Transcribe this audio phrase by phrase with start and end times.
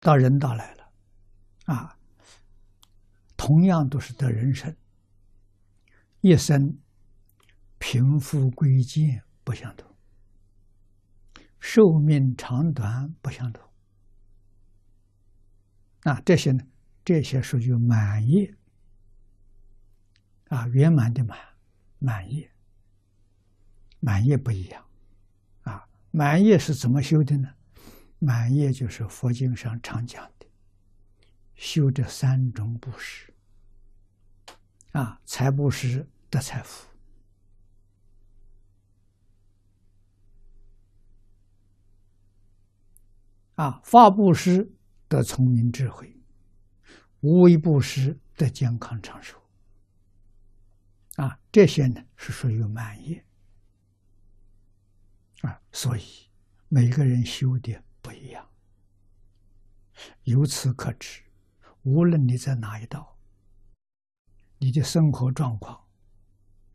[0.00, 0.92] 到人道来了，
[1.66, 1.98] 啊，
[3.36, 4.74] 同样都是得人生，
[6.20, 6.78] 一生
[7.78, 9.92] 贫富贵贱不相同，
[11.58, 13.68] 寿命长短不相同，
[16.04, 16.64] 啊，这些呢，
[17.04, 18.56] 这些属于满业，
[20.48, 21.36] 啊，圆满的满，
[21.98, 22.48] 满业，
[23.98, 24.86] 满业不一样，
[25.62, 27.52] 啊，满业是怎么修的呢？
[28.20, 30.46] 满业就是佛经上常讲的，
[31.54, 33.32] 修这三种布施，
[34.90, 36.88] 啊，财布施得财富，
[43.54, 44.68] 啊，法布施
[45.06, 46.20] 得聪明智慧，
[47.20, 49.40] 无为布施得健康长寿，
[51.14, 53.24] 啊，这些呢是属于满业，
[55.42, 56.28] 啊，所以
[56.66, 57.80] 每个人修的。
[60.24, 61.22] 由此可知，
[61.82, 63.16] 无论你在哪一道，
[64.58, 65.86] 你的生活状况、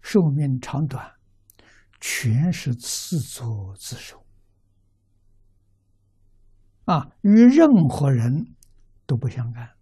[0.00, 1.14] 寿命长短，
[2.00, 4.24] 全是自作自受
[6.84, 8.54] 啊，与任何人
[9.06, 9.76] 都不相干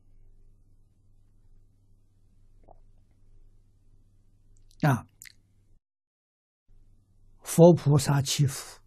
[4.82, 5.06] 啊。
[7.42, 8.79] 佛菩萨祈福。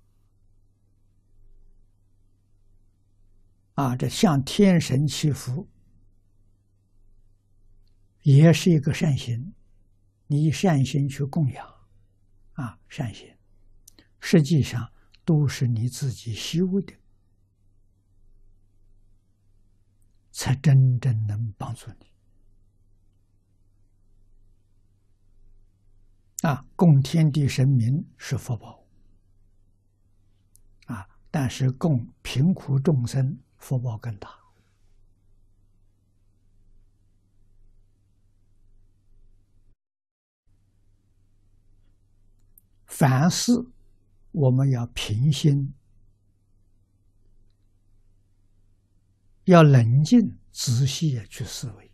[3.76, 5.68] 啊，这向天神祈福，
[8.22, 9.54] 也是一个善行。
[10.28, 11.68] 你善心去供养，
[12.54, 13.36] 啊，善行，
[14.20, 14.92] 实际上
[15.26, 16.94] 都是你自己修的，
[20.32, 22.06] 才真正能帮助你。
[26.48, 28.86] 啊，供天地神明是福报，
[30.86, 33.40] 啊，但是供贫苦众生。
[33.64, 34.30] 福报更大。
[42.86, 43.54] 凡事
[44.32, 45.73] 我们要平心，
[49.45, 51.89] 要冷静仔细去思维。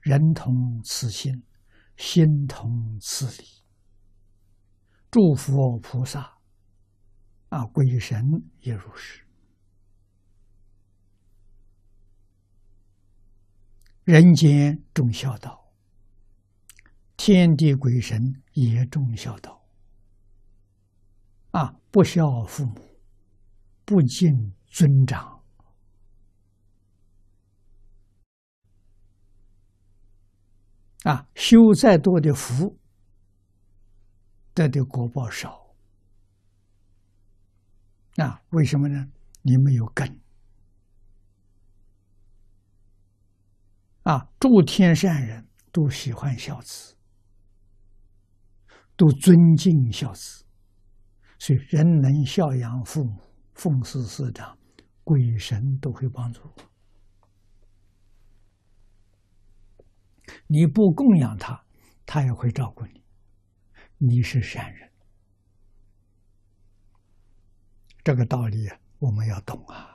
[0.00, 1.42] 人同此心，
[1.98, 3.46] 心同此理。
[5.10, 6.38] 诸佛菩萨
[7.50, 8.24] 啊，鬼神
[8.60, 9.26] 也如是。
[14.04, 15.72] 人间重孝道，
[17.16, 19.62] 天地鬼神也重孝道。
[21.50, 22.74] 啊，不孝父母，
[23.84, 25.42] 不敬尊长，
[31.02, 32.78] 啊，修再多的福，
[34.54, 35.74] 得的果报少。
[38.16, 39.10] 啊，为什么呢？
[39.42, 40.20] 你没有根。
[44.10, 46.96] 啊，诸天善人都喜欢孝子，
[48.96, 50.44] 都尊敬孝子，
[51.38, 53.22] 所以人能孝养父母、
[53.54, 54.58] 奉事师长，
[55.04, 56.42] 鬼神都会帮助。
[60.48, 61.64] 你不供养他，
[62.04, 63.04] 他也会照顾你。
[63.98, 64.90] 你是善人，
[68.02, 69.89] 这个道理我们要懂啊。